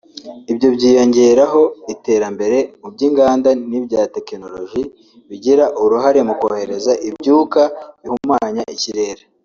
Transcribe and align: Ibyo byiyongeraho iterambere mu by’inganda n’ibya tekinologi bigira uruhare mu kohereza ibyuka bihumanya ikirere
Ibyo 0.51 0.67
byiyongeraho 0.75 1.61
iterambere 1.93 2.57
mu 2.81 2.87
by’inganda 2.93 3.49
n’ibya 3.69 4.01
tekinologi 4.15 4.83
bigira 5.29 5.65
uruhare 5.83 6.19
mu 6.27 6.33
kohereza 6.39 6.93
ibyuka 7.09 7.61
bihumanya 8.01 8.63
ikirere 8.75 9.23